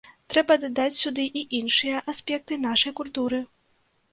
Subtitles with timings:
[0.33, 3.45] Трэба дадаць сюды і іншыя аспекты нашай культуры.